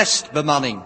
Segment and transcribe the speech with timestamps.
[0.00, 0.82] testbemanning.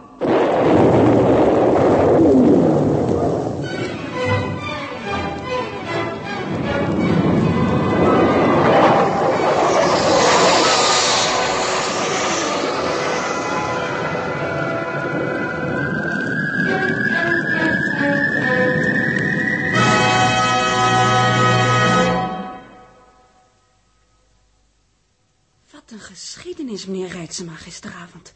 [25.70, 28.32] Wat een geschiedenis, meneer Rijtsema, gisteravond.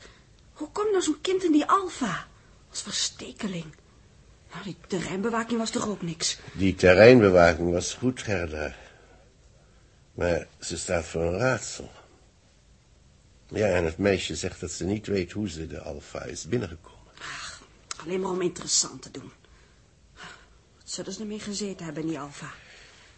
[0.59, 2.27] Hoe komt nou zo'n kind in die Alfa?
[2.71, 2.83] Als
[3.43, 6.39] Nou, die terreinbewaking was toch ook niks?
[6.53, 8.75] Die terreinbewaking was goed, Gerda.
[10.15, 11.91] Maar ze staat voor een raadsel.
[13.49, 16.99] Ja, en het meisje zegt dat ze niet weet hoe ze de Alfa is binnengekomen.
[17.97, 19.31] Alleen maar om interessant te doen.
[20.79, 22.53] Wat zullen ze ermee gezeten hebben in die Alfa?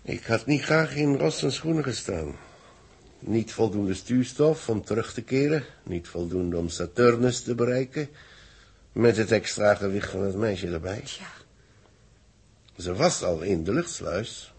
[0.03, 2.37] Ik had niet graag in Rossens schoenen gestaan.
[3.19, 5.65] Niet voldoende stuurstof om terug te keren.
[5.83, 8.09] Niet voldoende om Saturnus te bereiken.
[8.93, 11.01] Met het extra gewicht van het meisje erbij.
[11.01, 11.27] Tja,
[12.77, 14.55] Ze was al in de luchtsluis.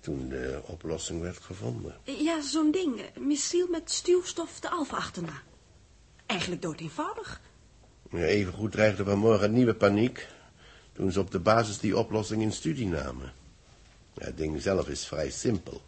[0.00, 1.94] Toen de oplossing werd gevonden.
[2.04, 3.00] ja, zo'n ding.
[3.18, 5.42] Missiel met stuwstof de Alfa achterna.
[6.26, 7.40] Eigenlijk dood eenvoudig.
[8.10, 10.26] Ja, Evengoed dreigde vanmorgen nieuwe paniek.
[10.92, 13.32] Toen ze op de basis die oplossing in studie namen.
[14.14, 15.82] Ja, het ding zelf is vrij simpel.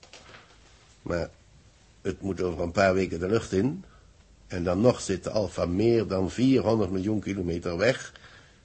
[1.02, 1.30] Maar
[2.02, 3.84] het moet over een paar weken de lucht in.
[4.48, 8.12] En dan nog zit de Alpha meer dan 400 miljoen kilometer weg.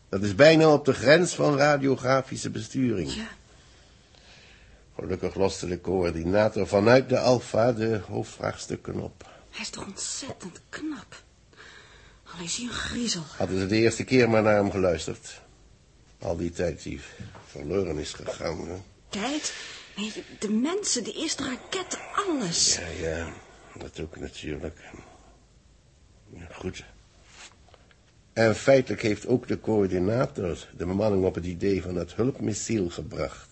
[0.10, 3.14] Dat is bijna op de grens van radiografische besturing.
[3.14, 3.28] Ja,
[5.00, 9.30] Gelukkig loste de coördinator vanuit de Alpha de hoofdvraagstukken op.
[9.50, 11.24] hij is toch ontzettend knap.
[12.24, 13.24] Al is hij een griezel.
[13.38, 15.42] Hadden ze de eerste keer maar naar hem geluisterd.
[16.20, 17.02] Al die tijd die
[17.48, 18.68] verloren is gegaan.
[18.68, 18.76] Hè?
[19.10, 19.54] Tijd?
[19.96, 22.76] Nee, de mensen, de eerste raket, alles.
[22.76, 23.34] Ja, ja,
[23.78, 24.80] dat ook natuurlijk.
[26.52, 26.84] Goed.
[28.34, 33.50] En feitelijk heeft ook de coördinator de bemanning op het idee van het hulpmissiel gebracht.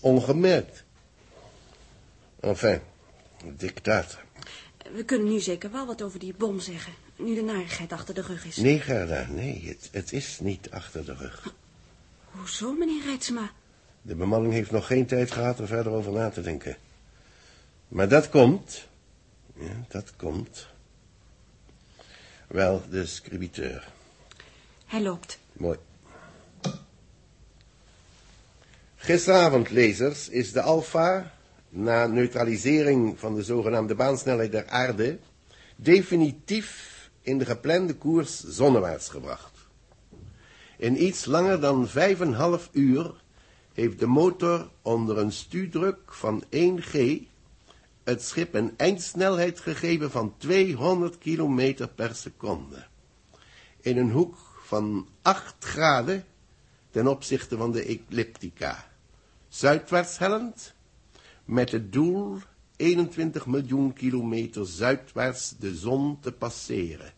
[0.00, 0.84] Ongemerkt.
[2.40, 2.80] Enfin,
[3.56, 4.24] dictator.
[4.94, 6.92] We kunnen nu zeker wel wat over die bom zeggen.
[7.16, 8.56] Nu de narigheid achter de rug is.
[8.56, 11.54] Nee, Gerda, nee, het, het is niet achter de rug.
[12.30, 13.50] Hoezo, meneer Rijtsma?
[14.02, 16.76] De bemanning heeft nog geen tijd gehad er verder over na te denken.
[17.88, 18.88] Maar dat komt.
[19.58, 20.66] Ja, dat komt.
[22.46, 23.92] Wel, de scribiteur.
[24.86, 25.38] Hij loopt.
[25.52, 25.78] Mooi.
[28.96, 31.32] Gisteravond, lezers, is de Alpha,
[31.68, 35.18] na neutralisering van de zogenaamde baansnelheid der aarde,
[35.76, 39.52] definitief in de geplande koers zonnewaarts gebracht.
[40.76, 43.14] In iets langer dan vijf en een half uur
[43.72, 47.22] heeft de motor onder een stuurdruk van 1G
[48.04, 52.86] het schip een eindsnelheid gegeven van 200 kilometer per seconde.
[53.80, 56.24] In een hoek van 8 graden
[56.90, 58.90] ten opzichte van de ecliptica.
[59.48, 60.74] Zuidwaarts hellend,
[61.44, 62.38] met het doel
[62.76, 67.12] 21 miljoen kilometer zuidwaarts de zon te passeren.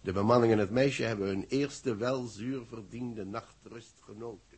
[0.00, 4.49] De bemanning en het meisje hebben hun eerste wel zuur verdiende nachtrust genoten.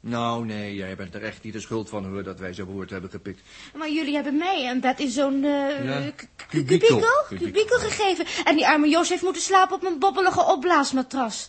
[0.00, 2.90] Nou, nee, jij bent er echt niet de schuld van, hoor, dat wij zo behoord
[2.90, 3.40] hebben gepikt.
[3.74, 6.10] Maar jullie hebben mij een bed in zo'n Ja,
[6.48, 6.88] kubikel.
[6.88, 7.24] kubikel?
[7.28, 8.26] Kubikel gegeven.
[8.44, 11.48] En die arme Jos heeft moeten slapen op een bobbelige opblaasmatras.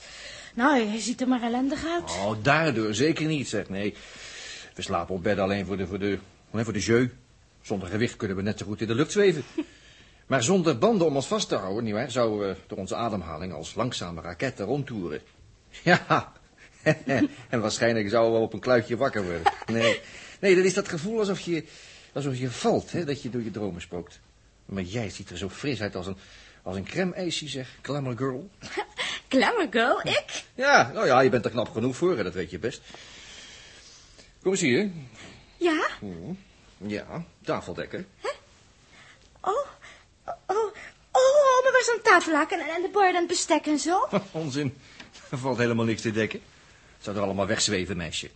[0.55, 2.03] Nou, hij ziet er maar ellendig uit.
[2.03, 3.69] Oh, daardoor zeker niet, zeg.
[3.69, 3.93] Nee,
[4.75, 6.17] we slapen op bed alleen voor de, voor de,
[6.51, 7.09] alleen voor de jeu.
[7.61, 9.43] Zonder gewicht kunnen we net zo goed in de lucht zweven.
[10.27, 13.75] Maar zonder banden om ons vast te houden, nietwaar, zouden we door onze ademhaling als
[13.75, 15.21] langzame raketten rondtoeren.
[15.83, 16.31] Ja,
[17.49, 19.53] en waarschijnlijk zouden we op een kluitje wakker worden.
[19.65, 19.99] Nee,
[20.39, 21.63] nee, dat is dat gevoel alsof je,
[22.13, 24.19] alsof je valt, hè, dat je door je dromen spookt.
[24.65, 26.17] Maar jij ziet er zo fris uit als een,
[26.63, 28.49] als een crème-ijsje, zeg, glamour girl.
[29.29, 30.43] Glamour girl, ik?
[30.55, 32.81] Ja, nou ja, je bent er knap genoeg voor, hè, dat weet je best.
[34.41, 34.89] Kom eens hier.
[35.57, 35.87] Ja?
[36.77, 38.05] Ja, tafeldekker.
[39.41, 39.51] Oh,
[40.25, 40.73] oh, oh,
[41.11, 44.07] oh, maar waar is een tafellaken en, en de borden en het bestek en zo?
[44.31, 44.77] Onzin,
[45.29, 46.41] er valt helemaal niks te dekken.
[47.01, 48.29] Het zou er allemaal wegzweven, meisje.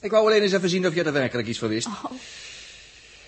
[0.00, 1.88] Ik wou alleen eens even zien of jij er werkelijk iets van wist.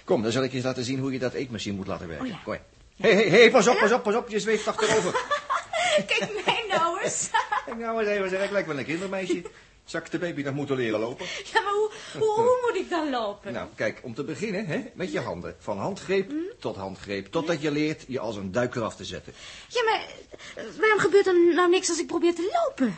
[0.04, 2.26] Kom, dan zal ik je eens laten zien hoe je dat eetmachine moet laten werken.
[2.26, 2.40] Oh ja.
[2.44, 2.56] Kom
[2.96, 5.12] Hé, hé, hé, pas op, pas op, pas op, je zweeft achterover.
[6.06, 7.30] Kijk mij nou eens.
[7.66, 9.42] Kijk nou eens even, zeg, ik lijk wel een kindermeisje.
[9.84, 11.26] Zak de baby nog moeten leren lopen.
[11.52, 13.52] Ja, maar hoe, hoe, hoe moet ik dan lopen?
[13.52, 15.56] Nou, kijk, om te beginnen, hè, met je handen.
[15.58, 17.26] Van handgreep tot handgreep.
[17.26, 19.32] Totdat je leert je als een duiker af te zetten.
[19.68, 20.06] Ja, maar
[20.54, 22.96] eh, waarom gebeurt er nou niks als ik probeer te lopen?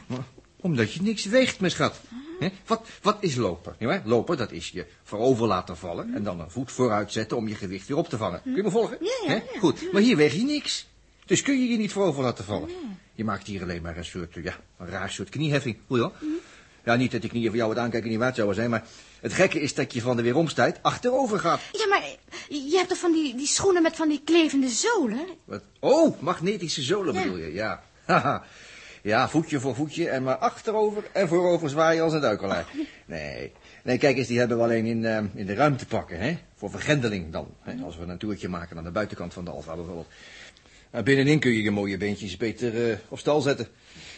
[0.60, 2.00] Omdat je niks weegt, mijn schat.
[2.66, 3.74] Wat, wat is lopen?
[3.78, 6.14] Ja, lopen, dat is je voorover laten vallen...
[6.14, 8.42] en dan een voet vooruit zetten om je gewicht weer op te vangen.
[8.42, 8.98] Kun je me volgen?
[9.00, 9.34] Ja, ja, Hè?
[9.34, 9.58] ja.
[9.58, 10.86] Goed, maar hier weeg je niks.
[11.26, 12.68] Dus kun je je niet voorover laten vallen.
[13.14, 15.76] Je maakt hier alleen maar een soort, ja, een raar soort knieheffing.
[15.88, 16.12] Je wel?
[16.84, 18.84] Ja, niet dat die knieën voor jou het aankijken niet waard zouden zijn, maar
[19.20, 21.60] het gekke is dat je van de weeromstijd achterover gaat.
[21.72, 22.02] Ja, maar
[22.48, 25.26] je hebt toch van die, die schoenen met van die klevende zolen?
[25.44, 25.62] Wat?
[25.80, 27.82] Oh, magnetische zolen bedoel je, ja.
[28.06, 28.44] Haha.
[29.02, 32.66] Ja, voetje voor voetje en maar achterover en voorover zwaaien als een duikelaar.
[33.06, 33.52] Nee,
[33.84, 36.38] nee, kijk eens, die hebben we alleen in, eh, in de ruimte pakken, hè.
[36.54, 37.84] Voor vergrendeling dan, hè?
[37.84, 40.08] als we een toertje maken aan de buitenkant van de Alfa bijvoorbeeld.
[40.90, 43.68] Nou, binnenin kun je je mooie beentjes beter eh, op stal zetten.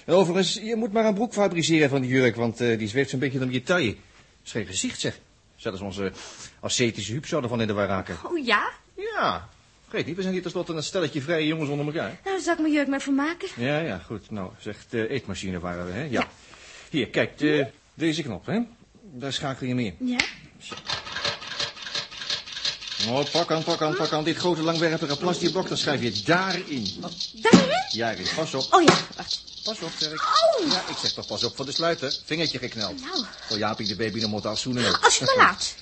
[0.06, 3.10] En overigens, je moet maar een broek fabriceren van die jurk, want eh, die zweeft
[3.10, 3.94] zo'n beetje om je taille.
[3.94, 5.20] Dat is geen gezicht, zeg.
[5.56, 6.12] Zelfs onze
[6.60, 8.16] ascetische Huub zou ervan in de war raken.
[8.24, 8.70] Oh ja?
[8.94, 9.48] Ja,
[9.90, 12.08] vergeet niet, we zijn hier tenslotte een stelletje vrije jongens onder elkaar.
[12.08, 13.48] Nou, daar zal ik mijn jurk maar van maken.
[13.56, 14.30] Ja, ja, goed.
[14.30, 16.02] Nou, zegt de eetmachine waren we, hè?
[16.02, 16.28] Ja.
[16.90, 18.60] Hier, kijk, de, deze knop, hè?
[19.02, 20.08] Daar schakel je mee in.
[20.08, 20.18] Ja?
[23.08, 24.24] Oh, pak aan, pak aan, pak aan.
[24.24, 26.86] Dit grote langwerpige plasticblok, dan schrijf je daarin.
[27.40, 27.84] Daarin?
[27.90, 28.66] Ja, pas op.
[28.70, 29.48] Oh ja, wacht.
[29.64, 30.20] Pas op, zeg ik.
[30.20, 30.72] Oh!
[30.72, 32.18] Ja, ik zeg toch pas op voor de sluiter.
[32.24, 33.00] Vingertje gekneld.
[33.00, 33.24] Nou.
[33.48, 35.00] Voor Jaapie de baby nog moet afzoenen.
[35.00, 35.74] Als je me laat.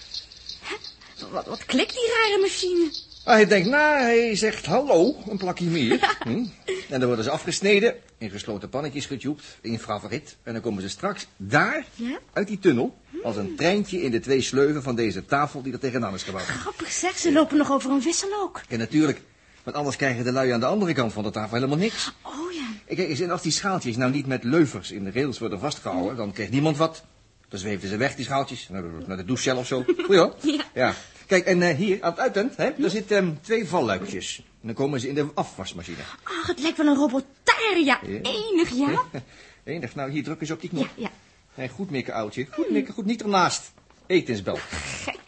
[1.31, 2.91] Wat, wat klikt die rare machine?
[3.25, 5.99] Hij denkt na, hij zegt hallo, een plakje meer.
[6.23, 6.45] Hm?
[6.89, 10.37] En dan worden ze afgesneden, in gesloten pannetjes getjoept, in favoriet.
[10.43, 12.19] En dan komen ze straks daar, Ja?
[12.33, 15.79] uit die tunnel, als een treintje in de twee sleuven van deze tafel die er
[15.79, 16.45] tegenaan is gebouwd.
[16.45, 18.61] Grappig zeg, ze lopen nog over een wissel ook.
[18.69, 19.21] En natuurlijk,
[19.63, 22.13] want anders krijgen de lui aan de andere kant van de tafel helemaal niks.
[22.23, 22.95] Oh ja.
[22.95, 26.17] Kijk eens, en als die schaaltjes nou niet met leuvers in de rails worden vastgehouden,
[26.17, 27.03] dan krijgt niemand wat.
[27.49, 29.85] Dan zweefden ze weg, die schaaltjes, naar de, naar de douchecel of zo.
[30.07, 30.35] Goed hoor.
[30.43, 30.65] Ja.
[30.75, 30.95] ja.
[31.29, 34.39] Kijk, en eh, hier, aan het uitend, hè, daar zitten ehm, twee valluikjes.
[34.39, 35.99] En dan komen ze in de afwasmachine.
[36.23, 38.01] Ach, het lijkt wel een robotaria.
[38.03, 38.21] Ja.
[38.23, 39.03] Enig, ja?
[39.65, 40.85] Enig, nou, hier druk eens op die knop.
[40.85, 41.11] Ja, ja.
[41.55, 42.47] Nee, goed mikken, oudje.
[42.51, 43.73] Goed mikken, goed, niet ernaast.
[44.07, 44.59] Etensbel.
[44.71, 45.19] Gek.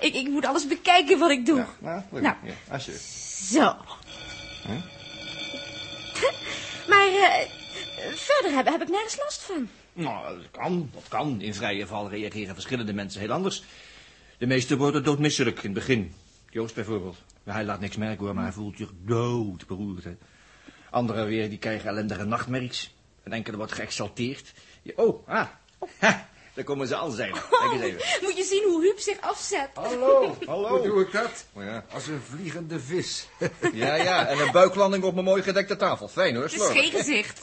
[0.00, 1.56] Ik, ik moet alles bekijken wat ik doe.
[1.56, 2.22] Ja, nou, leuk.
[2.22, 2.34] Nou.
[2.44, 3.04] Ja, alsjeblieft.
[3.50, 3.62] Zo.
[6.90, 7.48] maar eh,
[8.14, 9.68] verder heb, heb ik nergens last van.
[9.92, 11.40] Nou, dat kan, dat kan.
[11.40, 13.64] In vrije val reageren verschillende mensen heel anders.
[14.38, 16.14] De meesten worden doodmisselijk in het begin.
[16.50, 17.16] Joost bijvoorbeeld.
[17.44, 20.04] Hij laat niks merken hoor, maar hij voelt zich dood beroerd.
[20.04, 20.16] Hè.
[20.90, 22.94] Anderen weer, die krijgen ellendige nachtmerries.
[23.22, 24.52] Een enkele wordt geëxalteerd.
[24.96, 25.46] Oh, ah.
[25.98, 27.32] Ha, daar komen ze al zijn.
[27.32, 28.00] Kijk eens even.
[28.22, 29.68] Moet je zien hoe Huub zich afzet.
[29.74, 30.36] Hallo.
[30.46, 30.68] Hallo.
[30.68, 31.46] Hoe doe ik dat?
[31.52, 31.84] Oh, ja.
[31.92, 33.28] Als een vliegende vis.
[33.72, 36.08] ja, ja, en een buiklanding op mijn mooi gedekte tafel.
[36.08, 36.82] Fijn hoor, Het is slordig.
[36.82, 37.40] geen gezicht.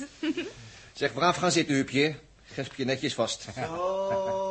[0.94, 2.16] Zeg, braaf gaan zitten, Huubje.
[2.44, 3.48] Gesp je netjes vast.
[3.56, 4.43] Zo,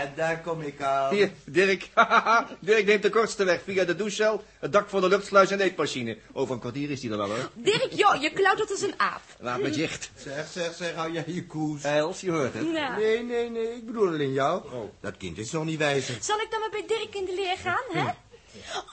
[0.00, 1.14] en daar kom ik aan.
[1.14, 1.88] Hier, Dirk.
[2.60, 5.64] Dirk neemt de kortste weg via de douchecel, het dak van de luchtsluis en de
[5.64, 6.18] eetmachine.
[6.32, 7.50] Over een kwartier is die er wel hoor.
[7.54, 9.22] Dirk, joh, je klautert als een aap.
[9.38, 10.10] Laat me jicht.
[10.16, 11.82] Zeg, zeg, zeg, hou jij je koers.
[11.82, 12.72] Els, je hoort het.
[12.72, 14.62] Nee, nee, nee, ik bedoel alleen jou.
[15.00, 16.16] Dat kind is nog niet wijzer.
[16.20, 18.10] zal ik dan maar bij Dirk in de leer gaan, hè?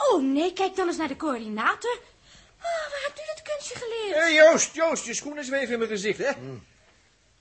[0.09, 2.00] Oh nee, kijk dan eens naar de coördinator.
[2.57, 4.15] Ah, waar hebt u dat kunstje geleerd?
[4.15, 6.31] Hé Joost, Joost, je schoenen zweven in mijn gezicht, hè?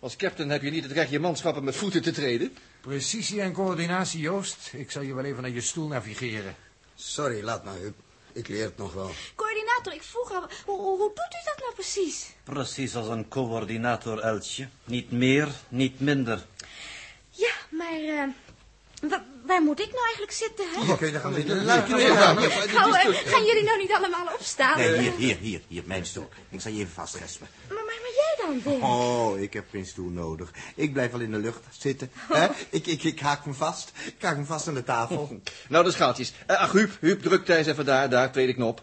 [0.00, 2.56] Als captain heb je niet het recht je manschappen met voeten te treden.
[2.81, 4.70] Precisie en coördinatie, Joost.
[4.73, 6.55] Ik zal je wel even naar je stoel navigeren.
[6.94, 7.94] Sorry, laat maar, Huub.
[8.32, 9.11] Ik leer het nog wel.
[9.35, 12.27] Coördinator, ik vroeg al, hoe, hoe, doet u dat nou precies?
[12.44, 14.69] Precies als een coördinator, Elsje.
[14.84, 16.46] Niet meer, niet minder.
[17.31, 18.29] Ja, maar eh,
[19.01, 20.81] wa- waar moet ik nou eigenlijk zitten, hè?
[21.07, 21.67] Je dan gaan zitten.
[22.69, 24.79] Gauw, eh, gaan jullie nou niet allemaal opstaan?
[24.79, 26.29] Nee, hier, hier, hier, hier, mijn stoel.
[26.49, 27.49] Ik zal je even vastrespen.
[27.69, 28.83] Maar, maar, maar jij dan, Dirk?
[28.83, 30.51] Oh, ik heb geen stoel nodig.
[30.75, 32.11] Ik blijf wel in de lucht zitten.
[32.33, 32.47] Hè?
[32.71, 33.93] Ik, ik, ik haak me vast.
[34.07, 35.29] Ik haak me vast aan de tafel.
[35.69, 36.33] Nou, de schaaltjes.
[36.47, 38.83] Eh, ach, Huub, Huub, druk thuis even daar, daar, tweede knop.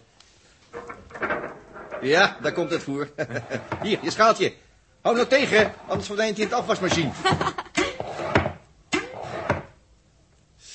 [2.02, 3.10] Ja, daar komt het voer.
[3.84, 4.54] Hier, je schaaltje.
[5.02, 7.12] Hou nou tegen, anders verdwijnt hij in het afwasmachine.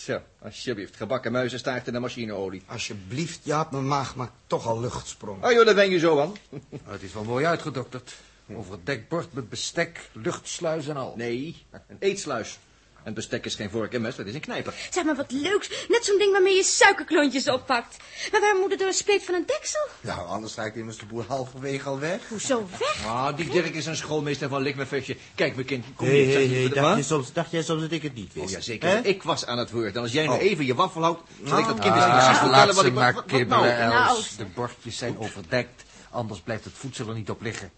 [0.03, 0.97] Zo, alsjeblieft.
[0.97, 2.63] Gebakken muizenstaart en de machineolie.
[2.67, 5.45] Alsjeblieft, Jaap, mijn maag maakt toch al luchtsprong.
[5.45, 6.33] Oh joh, daar ben je zo aan.
[6.51, 6.63] Nou,
[6.97, 8.15] het is wel mooi uitgedokterd.
[8.55, 11.15] Over het dekbord met bestek, luchtsluis en al.
[11.17, 12.59] Nee, een eetsluis.
[13.05, 14.75] En bestek is geen vork en mes, dat is een knijper.
[14.91, 15.69] Zeg maar wat leuks.
[15.89, 17.97] Net zo'n ding waarmee je suikerklontjes oppakt.
[18.33, 19.89] Maar waar moet het door een spleet van een deksel?
[20.01, 22.21] Nou, anders raakt immers de boer halverwege al weg.
[22.29, 23.07] Hoezo weg?
[23.07, 25.17] Ah, die Dirk is een schoolmeester van Likmefestje.
[25.35, 28.03] Kijk, mijn kind, kom hé, voor de dacht, je soms, dacht jij soms dat ik
[28.03, 28.47] het niet wist?
[28.47, 29.05] Oh ja, zeker.
[29.07, 29.95] Ik was aan het woord.
[29.95, 30.43] En als jij nu Oh.
[30.43, 32.95] even je waffel houdt, zal ik dat kind eens Ah, precies vertellen wat ze ik...
[32.95, 33.93] maar wat kibbelen, nou?
[33.93, 34.09] Nou.
[34.09, 34.37] Els.
[34.37, 37.71] De bordjes zijn overdekt, anders blijft het voedsel er niet op liggen.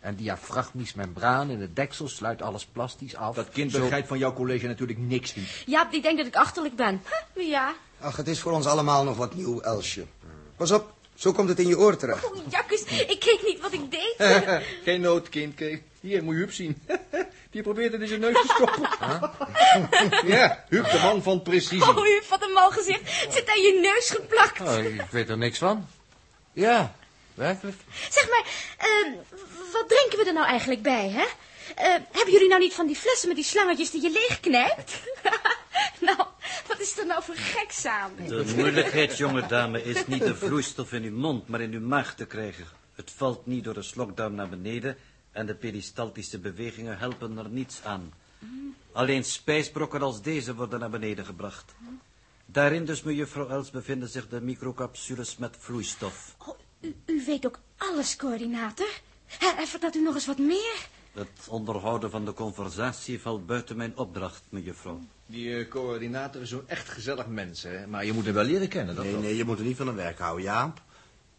[0.00, 3.34] En diafragmisch membraan in het deksel sluit alles plastisch af.
[3.34, 5.48] Dat kind Zo- begrijpt van jouw college natuurlijk niks niet.
[5.66, 7.02] Ja, die denkt dat ik achterlijk ben.
[7.34, 7.74] Huh, ja.
[8.00, 10.04] Ach, het is voor ons allemaal nog wat nieuw, Elsje.
[10.56, 12.30] Pas op, zo komt het in je oor terecht.
[12.32, 14.14] Oeh, jakkes, ik keek niet wat ik deed.
[14.84, 15.60] Geen nood, kind.
[16.00, 16.82] Hier, moet je Huub zien.
[17.50, 18.88] Die probeert het in zijn neus te stoppen.
[20.28, 21.88] ja, Huub, de man van precisie.
[21.96, 23.00] Oh, u wat een mal gezicht.
[23.04, 24.60] Het zit aan je neus geplakt.
[24.60, 25.86] Oh, ik weet er niks van.
[26.52, 26.94] Ja,
[27.38, 27.76] Werkelijk?
[28.10, 28.44] Zeg maar,
[28.78, 29.12] eh,
[29.72, 31.26] wat drinken we er nou eigenlijk bij, hè?
[31.74, 35.02] Eh, hebben jullie nou niet van die flessen met die slangetjes die je leegknijpt?
[36.08, 36.18] nou,
[36.66, 38.12] wat is er nou voor geks aan?
[38.26, 42.14] De moeilijkheid, jonge dame, is niet de vloeistof in uw mond, maar in uw maag
[42.14, 42.66] te krijgen.
[42.94, 44.96] Het valt niet door de slokdarm naar beneden
[45.32, 48.12] en de peristaltische bewegingen helpen er niets aan.
[48.92, 51.74] Alleen spijsbrokken als deze worden naar beneden gebracht.
[52.46, 56.34] Daarin dus, mevrouw Els, bevinden zich de microcapsules met vloeistof.
[56.46, 58.88] Oh, u, u weet ook alles, coördinator.
[59.28, 60.86] Hè, en vertelt u nog eens wat meer?
[61.12, 65.00] Het onderhouden van de conversatie valt buiten mijn opdracht, mevrouw.
[65.26, 67.86] Die eh, coördinator is zo'n echt gezellig mens, hè.
[67.86, 69.22] Maar je moet hem wel leren kennen, dat Nee, wel.
[69.22, 70.80] nee, je moet er niet van een werk houden, Jaap.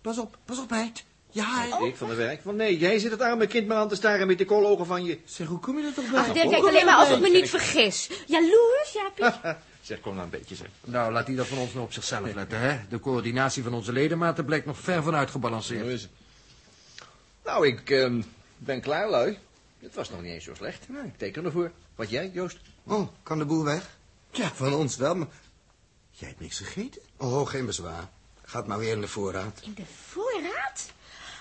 [0.02, 1.04] Pas op, pas op, Heid.
[1.32, 1.88] Ja, Oh.
[1.88, 2.42] Ik van de werk.
[2.42, 5.04] Van nee, jij zit het arme kind maar aan te staren met die koologen van
[5.06, 5.20] je.
[5.26, 6.20] Zeg, hoe kom je er toch bij?
[6.20, 8.10] Ach, Dirk kijkt alleen maar als ik me niet vergis.
[8.28, 9.40] Jaloers, Jaapie?
[9.82, 10.68] zeg, kom nou een beetje, zeg.
[10.84, 12.80] Nou, laat die dat van ons nou op zichzelf letten, hè.
[12.90, 16.10] De coördinatie van onze ledematen blijkt nog ver van Zo uitgebalanceerd.
[17.50, 18.22] Nou, ik ehm,
[18.58, 19.38] ben klaar, lui.
[19.80, 20.90] Het was nog niet eens zo slecht.
[20.90, 21.72] Nou, ik teken ervoor.
[21.96, 22.58] Wat jij, Joost?
[22.84, 23.98] Oh, kan de boel weg?
[24.32, 25.28] Ja, van ons wel, maar...
[26.12, 27.02] Jij hebt niks gegeten?
[27.18, 28.10] Oh, geen bezwaar.
[28.44, 29.62] Gaat maar weer in de voorraad.
[29.64, 30.92] In de voorraad?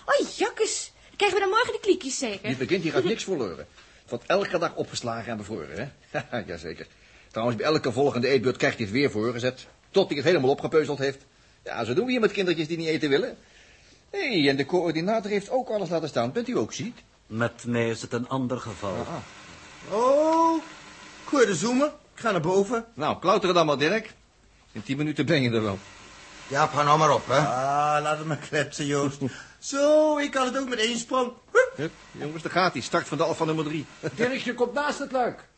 [0.05, 0.93] Oh, jakkes.
[1.17, 2.49] Krijgen we dan morgen de kliekjes zeker?
[2.49, 3.67] Die begint hier uit niks verloren.
[4.01, 6.21] Het wordt elke dag opgeslagen en bevroren, hè?
[6.47, 6.87] Jazeker.
[7.31, 9.67] Trouwens, bij elke volgende eetbeurt krijgt hij het weer voorgezet.
[9.91, 11.25] Tot hij het helemaal opgepeuzeld heeft.
[11.65, 13.37] Ja, zo doen we hier met kindertjes die niet eten willen.
[14.11, 16.33] Hé, hey, en de coördinator heeft ook alles laten staan.
[16.33, 17.05] Bent u ook ziek?
[17.27, 19.07] Met mij is het een ander geval.
[19.91, 20.63] Oh,
[21.25, 21.87] gooi de zoomen.
[21.87, 22.85] Ik ga naar boven.
[22.95, 24.15] Nou, klauteren dan maar, Dirk.
[24.73, 25.79] In tien minuten ben je er wel.
[26.47, 27.37] Jaap, ga nou maar op, hè.
[27.37, 29.21] Ah, laat het maar kletsen, Joost.
[29.59, 31.33] Zo, ik kan het ook met één sprong.
[31.53, 31.73] Hup.
[31.77, 32.83] Hup, jongens, daar gaat hij.
[32.83, 33.87] Start van de alfa nummer drie.
[34.15, 35.49] Dirkje komt naast het luik.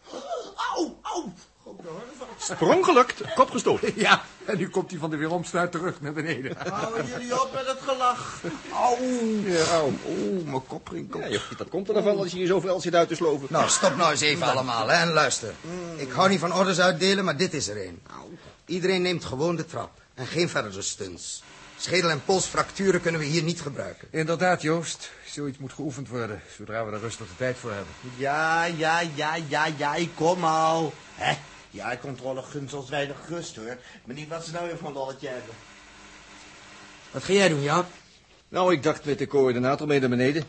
[0.74, 1.32] Au, au.
[2.38, 3.92] Sprong gelukt, kop gestoten.
[4.00, 6.56] Ja, en nu komt hij van de weeromstuit terug naar beneden.
[6.68, 8.40] Houden jullie op met het gelach.
[8.74, 8.96] Au.
[9.44, 9.92] Ja, au.
[10.08, 11.22] Oeh, mijn kop rinkelt.
[11.22, 13.46] Ja, joh, dat komt er dan van als je hier zoveel zit uit te sloven.
[13.50, 15.54] Nou, stop nou eens even allemaal, hè, en luister.
[15.96, 18.02] Ik hou niet van orders uitdelen, maar dit is er een.
[18.66, 19.90] Iedereen neemt gewoon de trap.
[20.14, 21.42] En geen verdere stunts.
[21.76, 24.08] Schedel- en polsfracturen kunnen we hier niet gebruiken.
[24.10, 25.10] Inderdaad, Joost.
[25.26, 27.94] Zoiets moet geoefend worden, zodra we er rustig de tijd voor hebben.
[28.16, 30.92] Ja, ja, ja, ja, ja, ik kom al.
[31.14, 31.34] Hè?
[31.70, 33.78] Ja, controle gunst ons weinig rust, hoor.
[34.04, 35.54] Maar niet wat ze nou weer van lolletje hebben.
[37.10, 37.86] Wat ga jij doen, Jaap?
[38.48, 40.44] Nou, ik dacht met de coördinator mee naar beneden.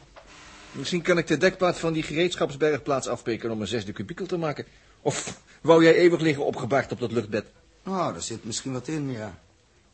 [0.71, 4.65] Misschien kan ik de dekplaat van die gereedschapsbergplaats afpeken om een zesde kubiekel te maken.
[5.01, 7.45] Of wou jij eeuwig liggen opgebaard op dat luchtbed?
[7.85, 9.39] Oh, daar zit misschien wat in, ja.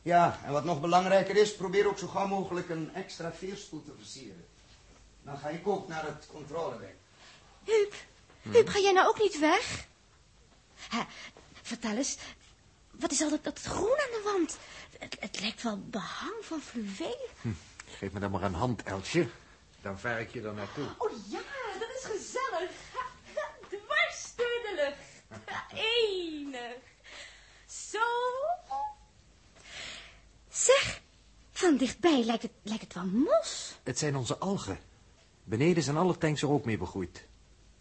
[0.01, 3.91] Ja, en wat nog belangrijker is, probeer ook zo gauw mogelijk een extra veerstoel te
[3.97, 4.45] versieren.
[5.23, 6.89] Dan ga ik ook naar het controleweg.
[7.63, 7.93] Huub,
[8.41, 9.87] Huub, ga jij nou ook niet weg?
[10.89, 11.01] Hè,
[11.61, 12.17] vertel eens,
[12.91, 14.57] wat is al dat, dat groen aan de wand?
[14.99, 17.29] Het, het lijkt wel behang van fluweel.
[17.97, 19.29] Geef me dan maar een hand, Elsje.
[19.81, 20.85] Dan vaar ik je er naartoe.
[20.97, 21.41] Oh ja,
[21.79, 22.71] dat is gezellig.
[23.69, 25.41] Dwars door de lucht.
[25.73, 26.75] Enig.
[27.65, 27.99] Zo.
[30.49, 31.01] Zeg,
[31.51, 33.77] van dichtbij lijkt het, lijkt het wel mos.
[33.83, 34.79] Het zijn onze algen.
[35.43, 37.27] Beneden zijn alle tanks er ook mee begroeid.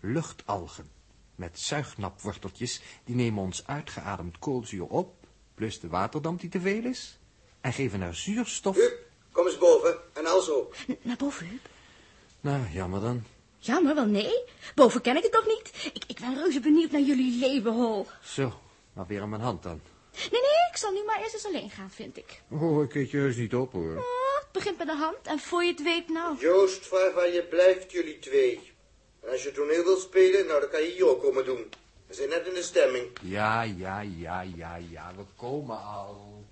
[0.01, 0.91] Luchtalgen.
[1.37, 5.15] Met zuignapworteltjes, die nemen ons uitgeademd koolzuur op,
[5.55, 7.19] plus de waterdamp die te veel is,
[7.61, 8.77] en geven er zuurstof...
[8.77, 8.99] Huub,
[9.33, 9.97] kom eens boven.
[10.13, 10.75] En als ook.
[10.91, 11.69] N- naar boven, Huub.
[12.41, 13.25] Nou, jammer dan.
[13.59, 14.45] Jammer, wel nee.
[14.75, 15.91] Boven ken ik het nog niet.
[15.95, 18.07] Ik, ik ben reuze benieuwd naar jullie levenhol.
[18.23, 18.61] Zo,
[18.93, 19.81] maar weer aan mijn hand dan.
[20.13, 22.43] Nee, nee, ik zal nu maar eerst eens alleen gaan, vind ik.
[22.51, 23.97] Oh, ik eet je heus niet op, hoor.
[23.97, 26.39] Oh, het begint met de hand en voor je het weet, nou...
[26.41, 28.73] Joost, vraag waar je blijft, jullie twee.
[29.27, 31.71] En als je toneel wilt spelen, nou, dan kan je hier ook komen doen.
[32.07, 33.07] We zijn net in de stemming.
[33.23, 36.45] Ja, ja, ja, ja, ja, we komen al.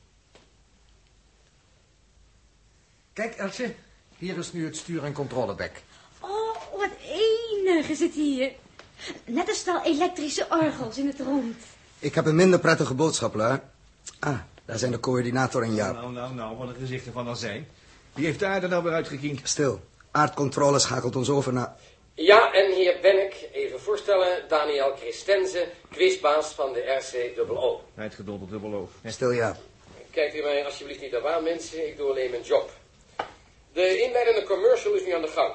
[3.13, 3.75] Kijk, Elsje,
[4.19, 5.83] hier is nu het stuur- en controlebek.
[6.21, 8.53] Oh, wat enig is het hier.
[9.25, 11.57] Net een stel elektrische orgels in het rond.
[11.99, 13.63] Ik heb een minder prettige boodschap, Laar.
[14.19, 15.95] Ah, daar zijn de coördinator en Jaap.
[15.95, 17.69] Nou, nou, nou, wat een gezichten van dan zijn.
[18.13, 19.41] Wie heeft daar er nou weer uitgekiend?
[19.43, 19.81] Stil.
[20.11, 21.77] Aardcontrole schakelt ons over naar...
[22.17, 23.49] Ja, en hier ben ik.
[23.53, 27.81] Even voorstellen, Daniel Christensen, quizbaas van de RCOO.
[27.95, 29.57] Het gedolderd dubbel Stil, Jaap.
[30.11, 31.89] Kijkt u mij alsjeblieft niet aan, mensen.
[31.89, 32.71] Ik doe alleen mijn job.
[33.73, 35.55] De inleidende commercial is nu aan de gang.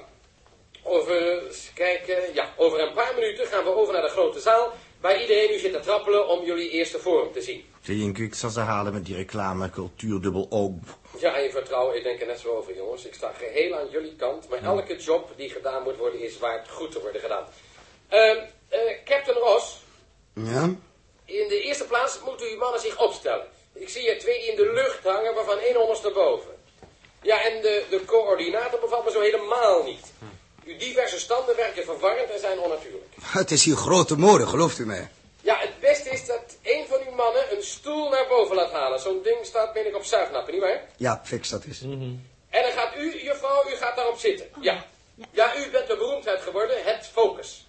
[0.83, 4.73] Over, eens kijken, ja, over een paar minuten gaan we over naar de grote zaal...
[5.01, 7.65] waar iedereen nu zit te trappelen om jullie eerste forum te zien.
[7.85, 10.73] Denk ik, zal ze halen met die reclame, cultuur dubbel O.
[11.19, 13.05] Ja, in vertrouwen, ik denk er net zo over, jongens.
[13.05, 16.69] Ik sta geheel aan jullie kant, maar elke job die gedaan moet worden is waard
[16.69, 17.45] goed te worden gedaan.
[18.07, 18.37] Ehm
[18.69, 19.77] eh, Captain Ross,
[20.33, 20.63] Ja?
[21.25, 23.45] in de eerste plaats moeten uw mannen zich opstellen.
[23.73, 26.51] Ik zie er twee in de lucht hangen, waarvan één ondersteboven.
[27.21, 30.13] Ja, en de, de coördinator bevalt me zo helemaal niet.
[30.69, 33.13] Uw diverse standen werken verwarrend en zijn onnatuurlijk.
[33.21, 35.09] Het is hier grote mode, gelooft u mij.
[35.41, 38.99] Ja, het beste is dat een van uw mannen een stoel naar boven laat halen.
[38.99, 40.81] Zo'n ding staat, ben ik, op zuignappen, nietwaar?
[40.97, 41.81] Ja, fix dat is.
[41.81, 44.47] En dan gaat u, juffrouw, u gaat daarop zitten.
[44.61, 44.85] Ja.
[45.31, 47.65] Ja, u bent de beroemdheid geworden, het focus.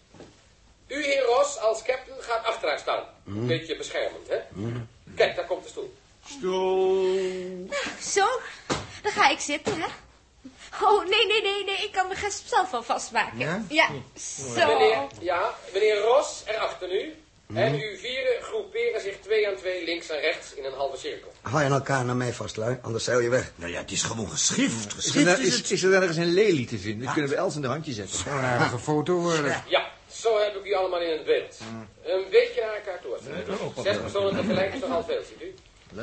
[0.87, 3.04] U, heer Ros, als captain gaat achteraan staan.
[3.26, 4.38] Een beetje beschermend, hè?
[5.16, 5.95] Kijk, daar komt de stoel.
[8.02, 8.26] Zo,
[9.02, 9.88] dan ga ik zitten, hè?
[10.83, 13.39] Oh, nee, nee, nee, nee, ik kan mijn gesp zelf wel vastmaken.
[13.39, 13.62] Ja?
[13.69, 13.89] Ja,
[14.57, 14.67] zo.
[14.67, 17.15] Meneer, ja, meneer Ros, erachter nu.
[17.55, 21.33] En u vieren groeperen zich twee aan twee links en rechts in een halve cirkel.
[21.43, 23.53] Hou je elkaar naar mij vast, lui, anders zeil je weg.
[23.55, 24.77] Nou ja, het is gewoon geschrift.
[24.77, 25.71] Is er, Geschrift daar- is is, het.
[25.71, 27.00] is er ergens een lelie te vinden?
[27.00, 28.19] Die kunnen we Els in de handje zetten.
[28.19, 29.65] Zo'n aardige foto worden.
[29.69, 31.57] Ja, zo heb ik u allemaal in het beeld.
[32.05, 33.83] Een beetje naar elkaar toe.
[33.83, 35.55] Zes personen tegelijk is nogal veel, ziet u.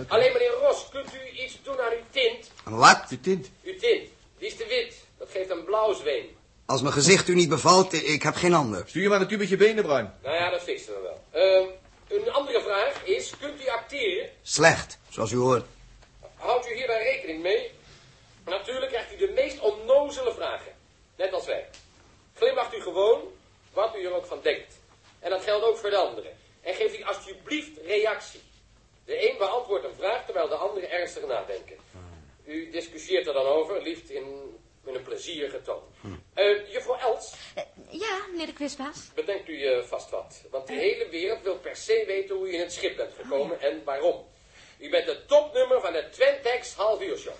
[0.08, 2.52] Alleen meneer Ros, kunt u iets doen aan uw tint?
[2.64, 3.04] Wat?
[3.10, 3.50] De tint.
[3.64, 4.94] Uw tint, die is te wit.
[5.18, 6.36] Dat geeft een blauw zweem.
[6.66, 8.84] Als mijn gezicht u niet bevalt, ik heb geen ander.
[8.88, 10.14] Stuur maar een tubetje benen, Bruin.
[10.24, 11.24] Nou ja, dat fixen we wel.
[11.32, 11.68] Ehm,
[12.08, 14.30] een andere vraag is, kunt u acteren?
[14.42, 15.66] Slecht, zoals u hoort.
[16.36, 17.72] Houdt u hier dan rekening mee?
[18.46, 20.72] Natuurlijk krijgt u de meest onnozele vragen.
[21.16, 21.66] Net als wij.
[22.36, 23.22] Glimlacht u gewoon,
[23.74, 24.80] wat u er ook van denkt.
[25.20, 26.32] En dat geldt ook voor de anderen.
[26.62, 28.42] En geeft u alsjeblieft reactie.
[29.06, 31.76] De een beantwoordt een vraag, terwijl de andere ernstig nadenken.
[32.48, 34.24] U discussieert er dan over, liefst in,
[34.86, 35.82] in een plezierige toon.
[36.34, 38.98] Eh, juffrouw Els, Eh, Ja, meneer de quizbaas.
[39.16, 40.42] bedenkt u eh, vast wat.
[40.52, 43.62] Want de hele wereld wil per se weten hoe u in het schip bent gekomen
[43.62, 44.26] en waarom.
[44.80, 47.34] U bent de topnummer van de Twentex half uur show.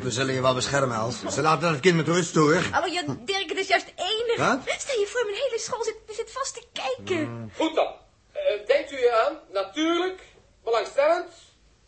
[0.00, 1.20] We zullen je wel beschermen, Els.
[1.34, 2.54] Ze laten het kind met rust, hoor.
[2.54, 4.36] Oh, maar ja, Dirk, het is juist enig.
[4.36, 4.60] Wat?
[4.78, 7.52] Stel je voor, mijn hele school zit, zit vast te kijken.
[7.56, 7.94] Goed dan.
[8.32, 10.20] Eh, denkt u eraan, natuurlijk,
[10.64, 11.32] belangstellend,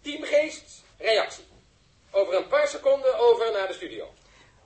[0.03, 1.45] teamgeest, reactie.
[2.11, 4.15] Over een paar seconden over naar de studio.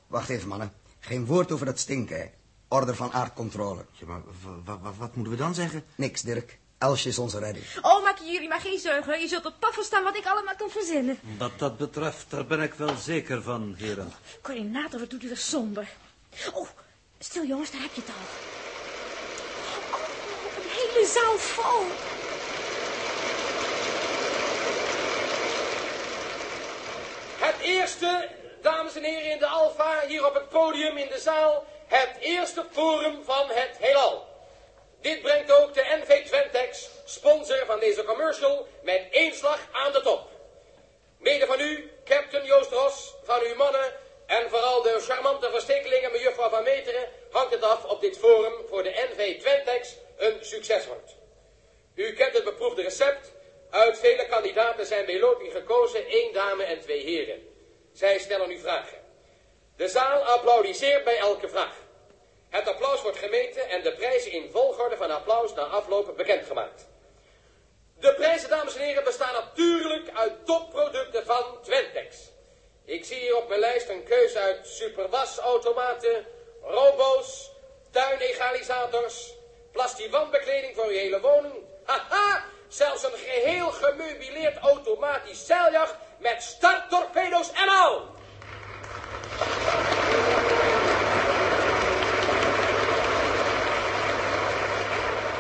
[0.07, 0.73] Wacht even, mannen.
[1.01, 2.27] Geen woord over dat stinken, hè.
[2.69, 3.85] Order van aardcontrole.
[3.93, 4.23] Ja, maar
[4.65, 5.85] wat, wat, wat moeten we dan zeggen?
[5.95, 6.59] Niks, Dirk.
[6.79, 7.65] Elsje is onze redding.
[7.83, 9.21] Oh, maak je jullie maar geen zorgen.
[9.21, 11.19] Je zult op pad verstaan wat ik allemaal kan verzinnen.
[11.39, 14.13] Wat dat betreft, daar ben ik wel zeker van, heren.
[14.43, 15.89] Coördinator, wat doet u er somber?
[16.53, 16.69] Oh,
[17.19, 18.23] stil jongens, daar heb je het al.
[19.95, 20.01] Oh,
[20.57, 21.85] een hele zaal vol.
[27.47, 28.29] Het eerste,
[28.63, 32.65] dames en heren in de Alfa, hier op het podium in de zaal, het eerste
[32.73, 34.27] forum van het heelal.
[35.01, 40.01] Dit brengt ook de NV Twentex, sponsor van deze commercial, met één slag aan de
[40.01, 40.29] top.
[41.19, 43.93] Mede van u, Captain Joost Ros, van uw mannen
[44.27, 48.83] en vooral de charmante verstekelingen mevrouw Van Meteren, hangt het af op dit forum voor
[48.83, 51.15] de NV Twentex een succes wordt.
[51.95, 53.33] U kent het beproefde recept.
[53.71, 57.55] Uit vele kandidaten zijn bij loting gekozen één dame en twee heren.
[57.97, 58.99] Zij stellen u vragen.
[59.77, 61.75] De zaal applaudisseert bij elke vraag.
[62.49, 66.87] Het applaus wordt gemeten en de prijzen in volgorde van applaus na afloop bekendgemaakt.
[67.99, 72.17] De prijzen, dames en heren, bestaan natuurlijk uit topproducten van Twentex.
[72.85, 76.27] Ik zie hier op mijn lijst een keuze uit superwasautomaten,
[76.63, 77.51] robo's,
[77.91, 79.35] tuinegalisators,
[79.73, 81.65] plastiewandbekleding voor uw hele woning.
[81.85, 88.15] Haha, zelfs een geheel gemeubileerd automatisch zeiljacht met starttorpedo's en al.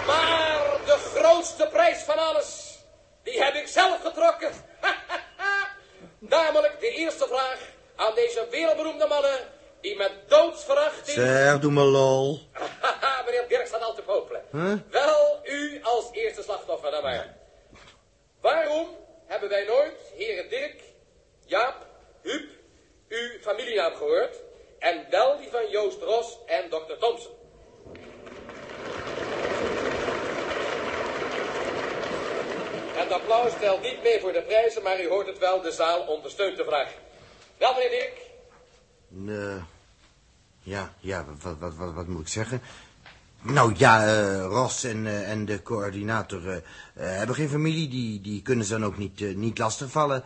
[0.07, 2.79] Maar de grootste prijs van alles,
[3.23, 4.53] die heb ik zelf getrokken.
[6.19, 7.59] Namelijk de eerste vraag
[7.97, 9.56] aan deze wereldberoemde mannen
[9.87, 11.17] die met doodsverachting...
[11.19, 12.41] Zeg, doe maar lol.
[12.81, 14.43] Haha, meneer Dirk staat al te popelen.
[14.91, 17.37] Wel, u als eerste slachtoffer dan maar.
[18.41, 18.89] Waarom
[19.27, 20.81] hebben wij nooit, heren Dirk,
[21.45, 21.87] Jaap,
[22.23, 22.49] Huub,
[23.09, 24.35] uw familienaam gehoord?
[24.79, 27.35] En wel die van Joost Ros en dokter Thompson.
[32.93, 36.01] Het applaus telt niet mee voor de prijzen, maar u hoort het wel, de zaal
[36.01, 36.89] ondersteunt de vraag.
[37.59, 38.25] Wel, meneer Dirk,
[39.29, 39.76] Eh,
[40.67, 42.61] ja, ja, wat, wat, wat, wat moet ik zeggen?
[43.43, 46.59] Nou ja, eh, Ros en, eh, en de coördinator eh,
[46.95, 47.89] hebben geen familie.
[47.89, 50.25] Die, die kunnen ze dan ook niet, niet lastigvallen.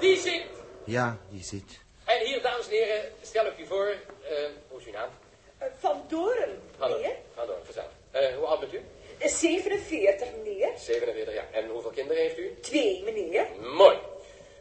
[0.00, 0.46] die zit.
[0.84, 1.78] Ja, die zit.
[2.04, 3.94] En hier, dames en heren, stel ik u voor,
[4.68, 5.08] hoe is uw naam?
[5.78, 6.96] Van Doren, Hallo.
[6.96, 7.16] meneer.
[7.34, 7.90] Hallo, gezellig.
[8.10, 8.80] Eh, hoe oud bent u?
[9.18, 10.72] 47, meneer.
[10.78, 11.48] 47 jaar.
[11.52, 12.54] En hoeveel kinderen heeft u?
[12.60, 13.46] Twee, meneer.
[13.76, 13.96] Mooi.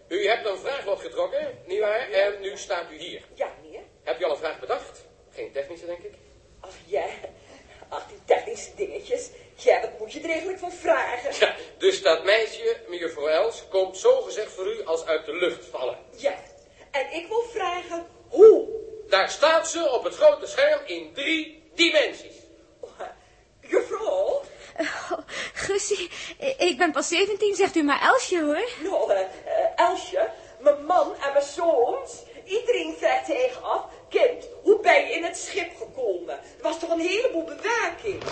[0.07, 2.09] U hebt een vraaglot getrokken, nietwaar?
[2.09, 3.21] En nu staat u hier.
[3.33, 3.81] Ja, meneer.
[4.03, 5.05] Heb u al een vraag bedacht?
[5.31, 6.13] Geen technische, denk ik?
[6.59, 7.05] Ach ja,
[7.89, 9.29] ach die technische dingetjes.
[9.55, 11.31] Ja, wat moet je er eigenlijk van vragen?
[11.39, 15.65] Ja, dus dat meisje, mevrouw Els, komt zo gezegd voor u als uit de lucht
[15.65, 15.97] vallen.
[16.15, 16.35] Ja,
[16.91, 18.67] en ik wil vragen hoe?
[19.07, 22.35] Daar staat ze op het grote scherm in drie dimensies.
[23.59, 24.32] Juffrouw?
[24.79, 25.17] Oh,
[25.53, 26.09] Gussie,
[26.57, 28.69] ik ben pas 17, zegt u maar Elsje hoor.
[28.83, 29.25] Nou, eh,
[29.75, 32.11] Elsje, mijn man en mijn zoons,
[32.45, 36.33] iedereen vraagt zich af, kind, hoe ben je in het schip gekomen?
[36.35, 38.23] Er was toch een heleboel bewaking?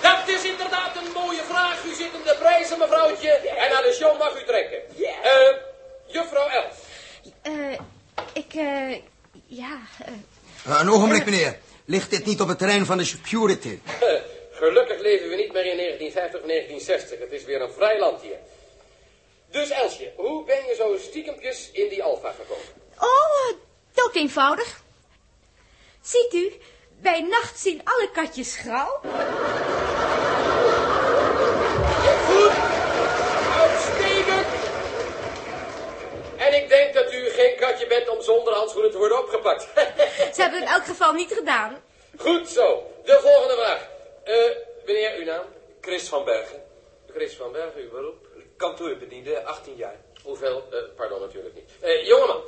[0.00, 1.84] Dat is inderdaad een mooie vraag.
[1.84, 3.30] U zit in de prijzen, mevrouwtje.
[3.30, 4.78] En aan de show mag u trekken.
[4.94, 5.22] Ja.
[5.22, 5.56] Eh,
[6.06, 6.74] juffrouw Els.
[7.42, 7.78] Eh,
[8.32, 8.92] ik, eh,
[9.46, 10.12] ja, eh,
[10.66, 11.58] Eh, een ogenblik, meneer.
[11.86, 13.78] Ligt dit niet op het terrein van de security?
[14.00, 14.08] Eh,
[14.60, 17.18] Gelukkig leven we niet meer in 1950 of 1960.
[17.18, 18.38] Het is weer een vrij land hier.
[19.50, 22.64] Dus Elsje, hoe ben je zo stiekempjes in die Alfa gekomen?
[22.98, 23.56] oh, eh,
[23.94, 24.82] dood eenvoudig.
[26.02, 26.52] Ziet u,
[27.00, 29.00] bij nacht zien alle katjes grauw.
[32.26, 32.52] Goed.
[33.60, 34.46] Uitstekend.
[36.36, 39.62] En ik denk dat u geen katje bent om zonder handschoenen te worden opgepakt.
[40.34, 41.82] Ze hebben het in elk geval niet gedaan.
[42.18, 42.90] Goed zo.
[43.04, 43.88] De volgende vraag.
[44.24, 44.34] Eh,
[44.86, 45.44] meneer, uw naam?
[45.80, 46.62] Chris van Bergen,
[47.12, 48.26] Chris van Bergen, uw beroep?
[48.56, 49.96] kantoorbediende, 18 jaar.
[50.22, 50.62] Hoeveel?
[50.70, 51.70] eh, pardon, natuurlijk niet.
[51.80, 52.42] Eh, jongeman,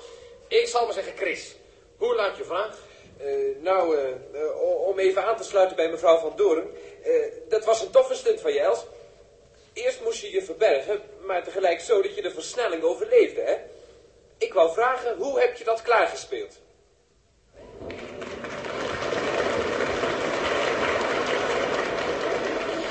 [0.48, 1.54] ik zal maar zeggen Chris.
[1.96, 2.76] Hoe laat je vraag?
[3.18, 3.26] Eh,
[3.60, 3.98] nou,
[4.86, 6.70] om even aan te sluiten bij mevrouw Van Doren.
[7.02, 7.12] eh,
[7.48, 8.84] dat was een toffe stunt van je, Els.
[9.72, 13.56] Eerst moest je je verbergen, maar tegelijk zo dat je de versnelling overleefde, hè?
[14.38, 16.58] Ik wou vragen, hoe heb je dat klaargespeeld?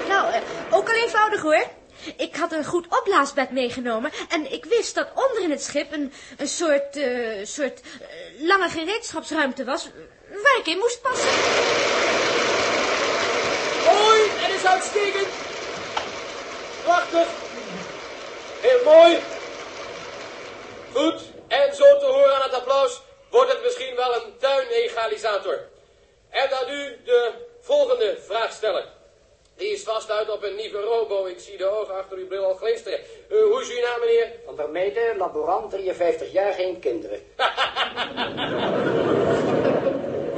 [0.08, 1.66] Nou, eh, ook al eenvoudig hoor.
[2.18, 6.14] Ik had een goed opblaasbed meegenomen en ik wist dat onder in het schip een,
[6.38, 8.08] een soort, eh, soort eh,
[8.40, 9.90] lange gereedschapsruimte was
[10.30, 11.30] waar ik in moest passen.
[13.86, 15.28] Mooi, en is uitstekend.
[16.84, 17.28] Prachtig.
[18.62, 19.20] Heel mooi.
[20.94, 25.60] Goed, en zo te horen aan het applaus wordt het misschien wel een tuinegalisator.
[26.30, 27.32] En dan nu de
[27.62, 28.86] volgende vraagsteller.
[29.56, 31.26] Die is vast uit op een nieuwe robo.
[31.26, 33.00] Ik zie de ogen achter uw bril al glinsteren.
[33.00, 34.32] Eh, hoe is uw naam, meneer?
[34.46, 37.22] Van der Meijden, laborant, 53 jaar, geen kinderen.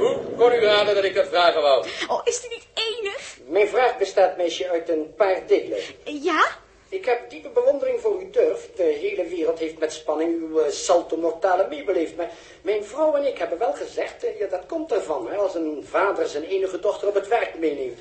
[0.00, 1.86] Hoe kon u raden dat ik dat vragen wou?
[2.08, 3.38] Oh, is die niet enig?
[3.46, 5.78] Mijn vraag bestaat, meisje, uit een paar delen.
[6.04, 6.58] Ja?
[6.90, 8.68] Ik heb diepe bewondering voor uw durf.
[8.76, 12.16] De hele wereld heeft met spanning uw eh, salto mortale meebeleefd.
[12.16, 12.30] Maar
[12.62, 15.84] mijn vrouw en ik hebben wel gezegd, eh, ja, dat komt ervan, hè, als een
[15.88, 17.98] vader zijn enige dochter op het werk meeneemt.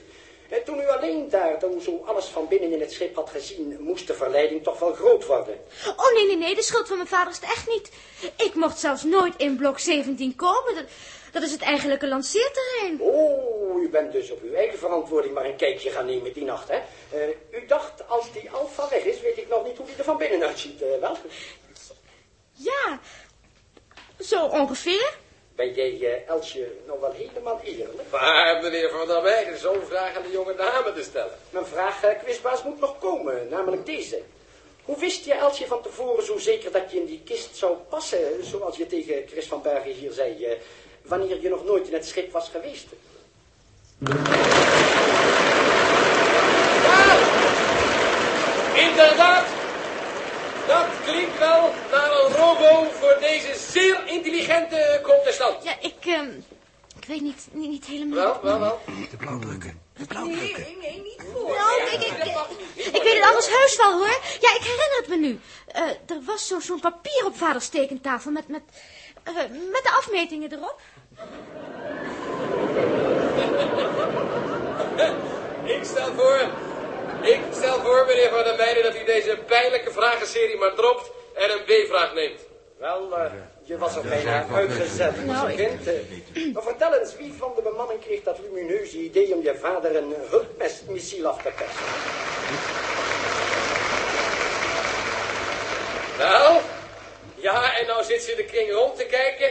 [0.50, 3.78] En toen u alleen daar dan zo alles van binnen in het schip had gezien,
[3.80, 5.58] moest de verleiding toch wel groot worden.
[5.98, 7.92] Oh nee, nee, nee, de schuld van mijn vader is het echt niet.
[8.46, 10.76] Ik mocht zelfs nooit in blok 17 komen.
[10.76, 10.86] Dat,
[11.32, 13.02] dat is het eigenlijke lanceerterrein.
[13.02, 16.68] Oh, u bent dus op uw eigen verantwoording maar een kijkje gaan nemen die nacht,
[16.68, 16.80] hè?
[17.12, 20.04] Eh, u dacht, als die alfa weg is, weet ik nog niet hoe die er
[20.04, 21.18] van binnen uitziet, eh, wel?
[22.52, 23.00] Ja,
[24.20, 25.18] zo ongeveer.
[25.56, 28.12] Ben jij, eh, Elsje, nog wel helemaal eerlijk?
[28.12, 31.38] Maar meneer Van der Meijden, zo'n vraag aan de jonge dame te stellen.
[31.50, 34.22] Mijn vraag, quizbaas, moet nog komen, namelijk deze.
[34.86, 38.46] Hoe wist je, Elsje, van tevoren zo zeker dat je in die kist zou passen,
[38.46, 40.58] zoals je tegen Chris van Bergen hier zei, eh,
[41.02, 42.88] wanneer je nog nooit in het schip was geweest?
[48.74, 49.48] Inderdaad,
[50.68, 55.64] dat klinkt wel naar een robo voor deze zeer intelligente contestant.
[55.64, 56.30] Ja, ik, ehm,
[57.00, 58.16] ik weet niet, niet, niet helemaal.
[58.24, 58.80] Wel, wel, wel.
[59.12, 59.82] De blauwdrukken.
[59.98, 60.62] De blauwdrukken.
[60.64, 61.56] Nee, nee, niet voor.
[61.56, 64.20] Nou, ik, ik, ik, ik weet het anders heus wel, hoor.
[64.40, 65.40] Ja, ik herinner het me nu.
[65.68, 65.82] Eh,
[66.16, 68.62] er was zo- zo'n papier op vaders tekentafel met, met,
[69.24, 69.34] eh,
[69.72, 70.80] met de afmetingen erop.
[75.76, 76.40] Ik stel voor,
[77.22, 81.50] ik stel voor, meneer Van der Meijden, dat u deze pijnlijke vragenserie maar dropt en
[81.52, 82.40] een B-vraag neemt.
[82.78, 83.32] Wel, eh,
[83.64, 85.88] je was er bijna uitgezet, Nou, kind.
[85.88, 86.54] eh.
[86.54, 90.14] Maar vertel eens, wie van de bemanning kreeg dat lumineuze idee om je vader een
[90.30, 91.86] hulpmissiel af te persen?
[96.18, 96.60] Nou,
[97.36, 99.50] ja, en nou zit ze in de kring rond te kijken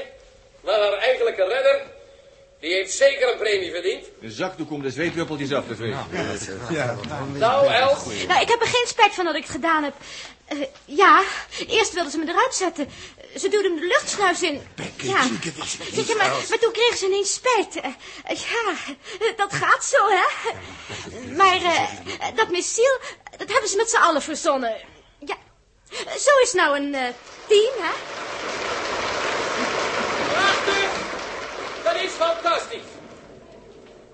[0.60, 1.80] naar haar eigenlijke redder.
[2.60, 4.04] Die heeft zeker een premie verdiend.
[4.20, 6.06] Een zakdoek om de zweetruppeltjes af te vegen.
[7.38, 9.94] Nou, Els, Nou, ik heb er geen spijt van dat ik het gedaan heb.
[10.46, 11.22] Eh, ja,
[11.68, 12.88] eerst wilden ze me eruit zetten.
[13.36, 14.62] Ze duwden me de luchtsluis in.
[14.96, 15.22] Ja,
[15.92, 17.76] je, maar, maar toen kregen ze ineens spijt.
[17.76, 17.84] Eh,
[18.24, 18.74] eh, ja,
[19.20, 20.50] eh, dat gaat zo, hè.
[21.36, 21.82] Maar eh,
[22.34, 22.98] dat missiel,
[23.36, 24.76] dat hebben ze met z'n allen verzonnen.
[25.18, 25.36] Ja,
[25.90, 27.06] eh, zo is nou een eh,
[27.46, 27.92] team, hè.
[30.32, 30.90] prachtig.
[31.84, 32.90] Dat is fantastisch.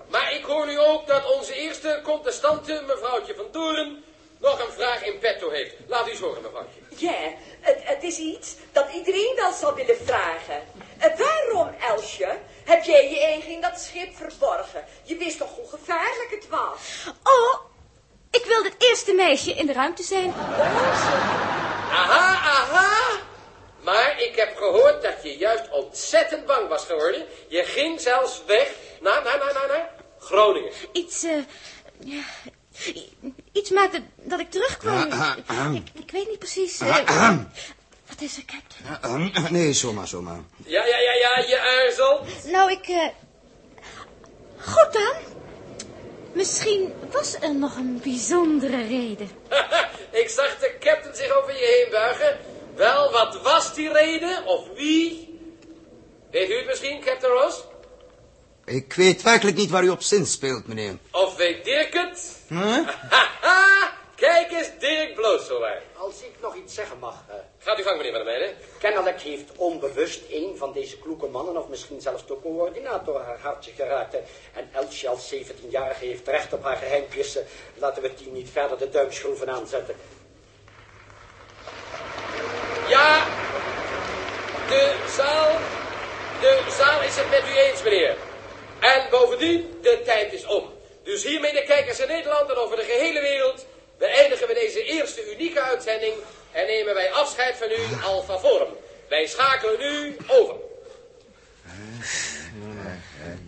[0.09, 4.03] Maar ik hoor nu ook dat onze eerste contestante, mevrouwtje van Toren,
[4.39, 5.75] nog een vraag in petto heeft.
[5.87, 6.79] Laat u eens horen, mevrouwtje.
[6.95, 10.63] Ja, het, het is iets dat iedereen wel zou willen vragen.
[10.97, 14.85] Eh, waarom, Elsje, heb jij je eigen in dat schip verborgen?
[15.03, 17.05] Je wist toch hoe gevaarlijk het was?
[17.23, 17.59] Oh,
[18.31, 20.33] ik wilde het eerste meisje in de ruimte zijn.
[21.91, 23.23] Aha, aha.
[23.85, 27.25] Maar ik heb gehoord dat je juist ontzettend bang was geworden.
[27.47, 28.71] Je ging zelfs weg
[29.01, 30.71] naar, naar, naar, naar, naar Groningen.
[30.91, 32.11] Iets, eh,
[33.51, 35.11] iets maakte dat ik terugkwam.
[35.75, 36.79] ik, ik weet niet precies.
[36.79, 37.37] eh,
[38.07, 39.53] wat is er, Captain?
[39.53, 40.39] Nee, zomaar, zomaar.
[40.65, 42.51] Ja, ja, ja, ja, je aarzelt.
[42.51, 42.87] Nou, ik...
[42.87, 43.07] eh,
[44.59, 45.13] Goed dan.
[46.33, 49.29] Misschien was er nog een bijzondere reden.
[50.21, 52.39] ik zag de captain zich over je heen buigen.
[52.75, 54.45] Wel, wat was die reden?
[54.45, 55.39] Of wie?
[56.31, 57.63] Weet u het misschien, Captain Ross?
[58.65, 60.97] Ik weet werkelijk niet waar u op zin speelt, meneer.
[61.11, 62.37] Of weet Dirk het?
[62.47, 62.87] Huh?
[63.09, 65.81] Haha, kijk eens, Dirk bloot zo waar.
[65.97, 67.23] Als ik nog iets zeggen mag.
[67.29, 68.57] eh, Gaat u gang, meneer Van der Meijden.
[68.79, 73.71] kennelijk heeft onbewust een van deze kloeke mannen, of misschien zelfs de coördinator, haar hartje
[73.75, 74.15] geraakt.
[74.53, 77.35] En Elsje als 17-jarige heeft recht op haar geheimpjes.
[77.37, 77.43] eh,
[77.75, 79.95] Laten we die niet verder de duimschroeven aanzetten.
[82.87, 83.27] Ja,
[84.67, 85.59] de zaal,
[86.41, 88.15] de zaal is het met u eens, meneer.
[88.79, 90.73] En bovendien, de tijd is om.
[91.03, 93.65] Dus hiermee de kijkers in Nederland en over de gehele wereld
[93.97, 96.13] beëindigen we deze eerste unieke uitzending
[96.51, 97.79] en nemen wij afscheid van u,
[98.39, 98.77] Forum.
[99.07, 100.55] Wij schakelen nu over.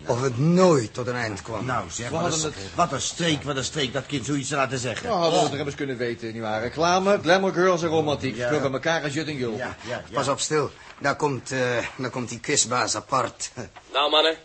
[0.08, 1.64] Of het nooit tot een eind kwam.
[1.64, 4.78] Nou zeg, wat een, wat een streek, wat een streek dat kind zoiets te laten
[4.78, 5.06] zeggen.
[5.06, 6.62] Nou, hadden we het er eens kunnen weten, nietwaar?
[6.62, 8.36] Reclame, glamour girls en romantiek.
[8.36, 8.50] Ja.
[8.50, 9.56] Bij elkaar als jut en jul.
[9.56, 10.04] Ja, ja, ja.
[10.12, 10.70] Pas op, stil.
[11.00, 13.50] Daar komt, eh, daar komt die quizbaas apart.
[13.92, 14.36] Nou mannen,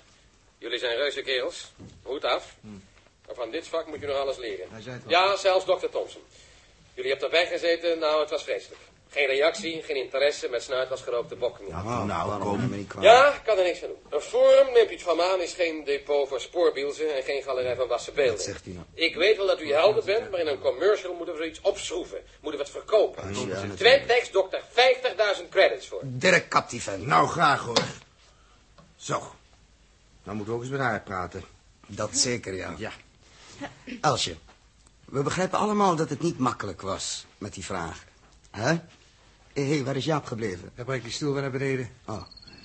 [0.57, 1.71] jullie zijn reuze kerels.
[2.01, 2.55] Hoed af.
[3.25, 4.65] Maar van dit vak moet je nog alles leren.
[4.71, 5.11] Hij zei het wel.
[5.11, 6.21] Ja, zelfs dokter Thompson.
[6.93, 8.81] Jullie hebben erbij gezeten, nou het was vreselijk.
[9.13, 11.65] Geen reactie, geen interesse, met snuit als gerookte bokken.
[11.69, 12.85] Nou, nou, kom.
[12.99, 13.97] Ja, ik kan er niks aan doen.
[14.09, 17.75] Een forum, neemt u het van aan, is geen depot voor spoorbielzen en geen galerij
[17.75, 18.35] van wassen beelden.
[18.35, 18.85] Wat zegt u nou?
[18.93, 22.17] Ik weet wel dat u helder bent, maar in een commercial moeten we zoiets opschroeven.
[22.41, 23.33] Moeten we het verkopen.
[23.33, 23.75] ja, natuurlijk.
[23.75, 24.61] Twentex dokt er
[25.41, 26.01] 50.000 credits voor.
[26.03, 27.05] Dirk kapt die vent.
[27.05, 27.83] Nou, graag hoor.
[28.95, 29.19] Zo.
[30.23, 31.43] Nou moeten we ook eens met haar praten.
[31.87, 32.73] Dat zeker, ja.
[32.77, 32.91] Ja.
[34.01, 34.35] Elsje,
[35.05, 38.03] we begrijpen allemaal dat het niet makkelijk was met die vraag.
[38.51, 38.75] Hè?
[39.53, 40.71] Hé, hey, waar is Jaap gebleven?
[40.75, 41.89] Dan breng ik die stoel weer naar beneden.
[42.05, 42.21] Oh,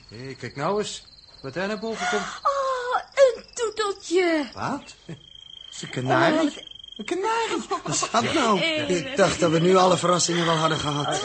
[0.09, 1.07] Hé, kijk nou eens.
[1.43, 2.23] Wat daar naar boven komt.
[2.23, 4.47] Oh, een toeteltje.
[4.55, 4.95] wat?
[5.71, 6.49] Is een kanarie?
[6.49, 6.57] Oh,
[6.97, 7.63] Een kanarie?
[7.69, 8.61] Wat is dat nou?
[8.97, 11.25] Ik dacht dat we nu alle verrassingen wel hadden gehad.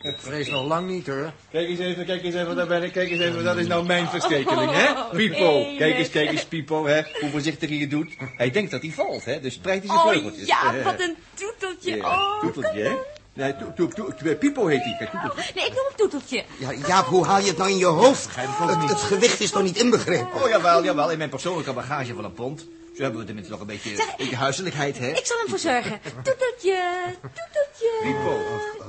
[0.00, 1.32] Ik vrees nog lang niet, hoor.
[1.50, 2.92] Kijk eens even, kijk eens even, daar ben ik.
[2.92, 5.16] Kijk eens even, dat is nou mijn verstekeling, hè?
[5.16, 7.02] Pipo, kijk eens, kijk eens, Pipo, hè?
[7.20, 8.16] Hoe voorzichtig hij het doet.
[8.36, 9.40] Hij denkt dat hij valt, hè?
[9.40, 10.46] Dus spreidt hij zijn Oh vleugeltjes.
[10.46, 11.96] ja, wat een toeteltje.
[11.96, 12.96] Ja, Oh, toeteltje, hè?
[13.32, 14.96] Nee, to, to, to, Pipo heet hij.
[14.98, 15.52] Kijk, toeteltje.
[15.54, 16.44] Nee, ik noem hem toeteltje.
[16.58, 18.28] Ja, Jaap, hoe haal je het nou in je hoofd?
[18.36, 20.42] Het, het gewicht is toch niet inbegrepen?
[20.42, 21.10] Oh, jawel, jawel.
[21.10, 22.66] In mijn persoonlijke bagage van een pond.
[22.96, 25.08] Zo hebben we tenminste nog een beetje, Zeg, beetje huiselijkheid, hè?
[25.10, 26.00] Ik zal hem voor zorgen.
[26.22, 27.98] Toeteltje, toeteltje.
[28.02, 28.38] Pipo.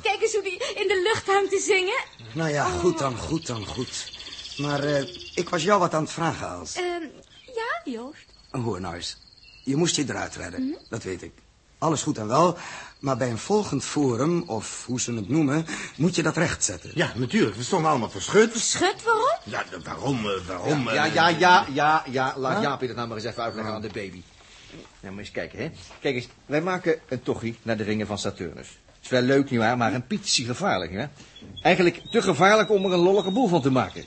[0.01, 2.03] Kijk eens hoe die in de lucht hangt te zingen.
[2.33, 4.19] Nou ja, goed dan, goed dan, goed.
[4.57, 5.01] Maar eh,
[5.35, 6.75] ik was jou wat aan het vragen, Els.
[6.75, 7.01] Ehm,
[7.45, 8.25] ja, Joost.
[8.51, 9.17] Hoor nou eens.
[9.63, 11.33] Je moest je eruit redden, dat weet ik.
[11.77, 12.57] Alles goed en wel,
[13.01, 16.91] maar bij een volgend forum, of hoe ze het noemen, moet je dat rechtzetten.
[16.93, 17.55] Ja, natuurlijk.
[17.55, 18.57] We stonden allemaal verschut.
[18.57, 19.37] Schut, waarom?
[19.43, 20.89] Ja, waarom, eh, waarom?
[20.89, 22.33] Ja, eh, ja, ja, ja, ja.
[22.37, 24.21] Laat Jaapie dat nou maar eens even uitleggen aan de baby.
[24.99, 25.71] Nou, maar eens kijken, hè.
[25.99, 28.67] Kijk eens, wij maken een tochtje naar de ringen van Saturnus.
[28.85, 31.05] Het is wel leuk, nietwaar, maar een pietje gevaarlijk, hè.
[31.61, 34.05] Eigenlijk te gevaarlijk om er een lollige boel van te maken.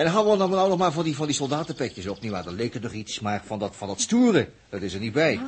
[0.00, 2.44] En houden we dan nou nog maar van die, van die soldatenpetjes op, nietwaar.
[2.44, 5.12] Dat leek er nog iets, maar van dat, van dat stoere, dat is er niet
[5.12, 5.40] bij.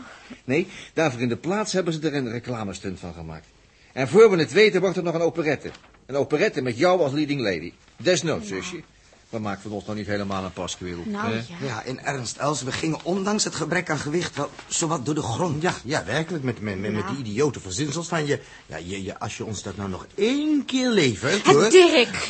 [0.45, 3.47] Nee, daarvoor in de plaats hebben ze er een reclamestunt van gemaakt.
[3.93, 5.71] En voor we het weten wordt er nog een operette.
[6.07, 7.73] Een operette met jou als leading lady.
[7.97, 8.83] Desnoods, zusje.
[9.33, 11.03] We maken van ons nog niet helemaal een paskwil.
[11.05, 11.35] Nou, hè?
[11.35, 11.67] ja.
[11.67, 15.23] Ja, in ernst, Els, we gingen ondanks het gebrek aan gewicht wel zowat door de
[15.23, 15.63] grond.
[15.63, 16.45] Ja, ja, werkelijk.
[16.45, 18.41] Met, met, met, met die idiote verzinsels van je.
[18.67, 19.19] Ja, je, je.
[19.19, 21.63] Als je ons dat nou nog één keer levert, hoor.
[21.63, 22.29] Het Dirk.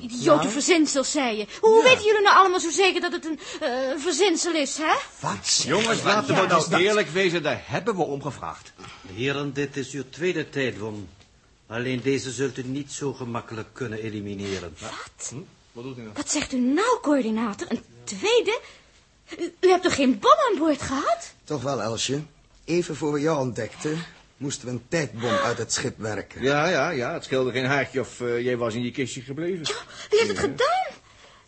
[0.00, 1.46] Idiote verzinsels, zei je.
[1.60, 4.94] Hoe weten jullie nou allemaal zo zeker dat het een eh, verzinsel is, hè?
[5.20, 5.46] Wat?
[5.46, 6.72] zeg Jongens, laten we nou dat?
[6.72, 8.72] eerlijk wezen, daar hebben we om gevraagd.
[9.14, 11.08] Heren, dit is uw tweede tijdwon.
[11.66, 14.74] Alleen deze zult u niet zo gemakkelijk kunnen elimineren.
[14.78, 15.32] Wat
[15.84, 16.12] doet u nou?
[16.14, 17.66] Wat zegt u nou, coördinator?
[17.70, 18.60] Een tweede?
[19.38, 21.34] U, u hebt toch geen bom aan boord gehad?
[21.44, 22.22] Toch wel, Elsje.
[22.64, 24.04] Even voor we jou ontdekten,
[24.36, 26.42] moesten we een tijdbom uit het schip werken.
[26.42, 27.12] Ja, ja, ja.
[27.12, 29.64] Het scheelde geen haartje of eh, jij was in je kistje gebleven.
[30.10, 30.94] Wie heeft het gedaan?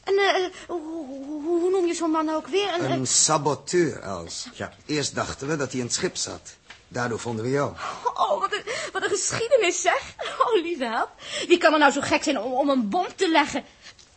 [0.04, 2.74] En uh, hoe, hoe, hoe, noem je zo'n man ook weer?
[2.78, 4.48] Een, een saboteur, Els.
[4.54, 4.72] Ja.
[4.86, 6.56] Eerst dachten we dat hij in het schip zat.
[6.88, 7.72] Daardoor vonden we jou.
[8.14, 8.62] Oh, wat een,
[8.92, 10.14] wat een geschiedenis, zeg.
[10.38, 11.10] Oh, lieve help.
[11.48, 13.64] Wie kan er nou zo gek zijn om, om een bom te leggen?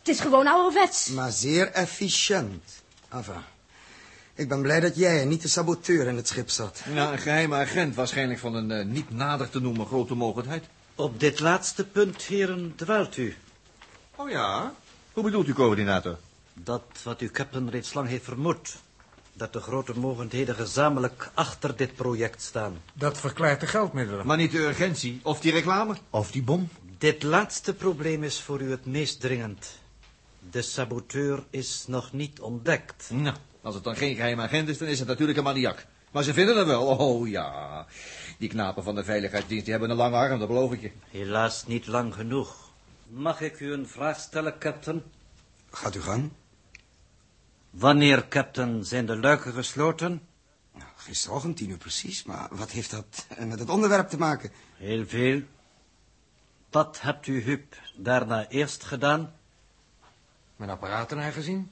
[0.02, 1.08] Het is gewoon ouderwets.
[1.08, 2.82] Maar zeer efficiënt.
[3.08, 3.42] Enfin,
[4.34, 6.80] ik ben blij dat jij en niet de saboteur in het schip zat.
[6.92, 10.64] Ja, een geheime agent, waarschijnlijk van een uh, niet nader te noemen grote mogelijkheid.
[10.94, 13.36] Op dit laatste punt, heren, dwaalt u.
[14.16, 14.74] Oh ja?
[15.12, 16.18] Hoe bedoelt u, coördinator?
[16.54, 18.76] Dat wat uw captain reeds lang heeft vermoed.
[19.32, 22.82] Dat de grote mogendheden gezamenlijk achter dit project staan.
[22.92, 24.26] Dat verklaart de geldmiddelen.
[24.26, 26.68] Maar niet de urgentie, of die reclame, of die bom.
[26.98, 29.80] Dit laatste probleem is voor u het meest dringend.
[30.50, 33.10] De saboteur is nog niet ontdekt.
[33.10, 35.86] Nou, als het dan geen geheime agent is, dan is het natuurlijk een maniak.
[36.10, 37.86] Maar ze vinden hem wel, oh ja.
[38.38, 40.90] Die knapen van de veiligheidsdienst, die hebben een lange arm, dat beloof ik je.
[41.10, 42.70] Helaas niet lang genoeg.
[43.08, 45.02] Mag ik u een vraag stellen, captain?
[45.70, 46.30] Gaat u gang.
[47.70, 50.22] Wanneer, captain, zijn de luiken gesloten?
[50.72, 52.24] Nou, gisterochtend, tien uur precies.
[52.24, 54.50] Maar wat heeft dat met het onderwerp te maken?
[54.76, 55.42] Heel veel.
[56.70, 59.34] Wat hebt u, Huub, daarna eerst gedaan?
[60.62, 61.70] Mijn apparaten aangezien.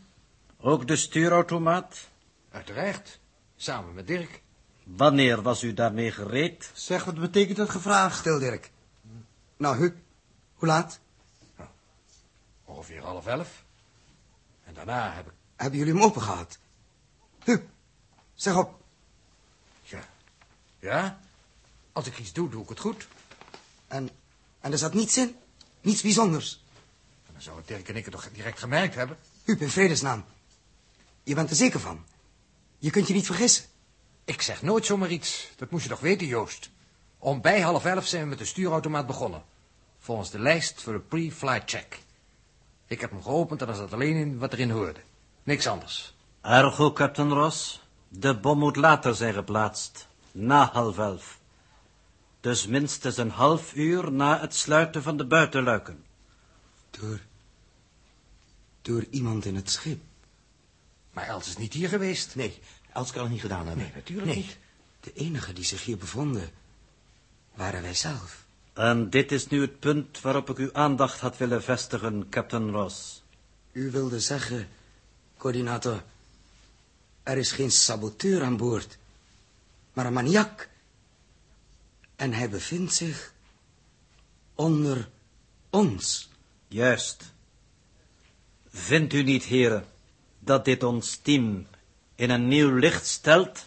[0.60, 2.08] Ook de stuurautomaat?
[2.50, 3.20] Uiteraard.
[3.56, 4.42] Samen met Dirk.
[4.84, 6.70] Wanneer was u daarmee gereed?
[6.74, 8.18] Zeg, wat betekent dat gevraagd?
[8.18, 8.70] Stil, Dirk.
[9.56, 9.96] Nou, Huub,
[10.54, 11.00] hoe laat?
[11.56, 11.68] Nou,
[12.64, 13.64] ongeveer half elf.
[14.64, 15.32] En daarna heb ik...
[15.56, 16.58] Hebben jullie hem open gehad?
[17.44, 17.68] Huub,
[18.34, 18.80] zeg op.
[19.82, 20.00] Ja.
[20.78, 21.20] Ja?
[21.92, 23.06] Als ik iets doe, doe ik het goed.
[23.88, 24.10] En,
[24.60, 25.36] en er zat niets in?
[25.80, 26.59] Niets bijzonders?
[27.44, 29.16] Dan zou Dirk en ik het toch direct gemerkt hebben?
[29.44, 30.24] Huub, in vredesnaam.
[31.22, 32.04] Je bent er zeker van.
[32.78, 33.64] Je kunt je niet vergissen.
[34.24, 35.48] Ik zeg nooit zomaar iets.
[35.56, 36.70] Dat moest je toch weten, Joost.
[37.18, 39.42] Om bij half elf zijn we met de stuurautomaat begonnen.
[39.98, 41.98] Volgens de lijst voor de pre-flight check.
[42.86, 45.00] Ik heb hem geopend en er zat alleen in wat erin hoorde.
[45.42, 46.14] Niks anders.
[46.40, 47.82] Ergo, Captain Ross.
[48.08, 50.08] De bom moet later zijn geplaatst.
[50.32, 51.38] Na half elf.
[52.40, 56.04] Dus minstens een half uur na het sluiten van de buitenluiken.
[56.90, 57.28] Door...
[58.82, 60.00] Door iemand in het schip.
[61.12, 62.34] Maar Els is niet hier geweest.
[62.34, 62.58] Nee,
[62.92, 63.84] Els kan het niet gedaan hebben.
[63.84, 64.36] Nee, natuurlijk nee.
[64.36, 64.56] niet.
[65.00, 66.50] De enige die zich hier bevonden...
[67.54, 68.44] waren wij zelf.
[68.72, 73.22] En dit is nu het punt waarop ik uw aandacht had willen vestigen, Captain Ross.
[73.72, 74.68] U wilde zeggen,
[75.36, 76.02] coördinator...
[77.22, 78.98] er is geen saboteur aan boord...
[79.92, 80.68] maar een maniak.
[82.16, 83.32] En hij bevindt zich...
[84.54, 85.08] onder
[85.70, 86.28] ons.
[86.68, 87.29] Juist.
[88.72, 89.84] Vindt u niet, heren,
[90.38, 91.66] dat dit ons team
[92.14, 93.66] in een nieuw licht stelt?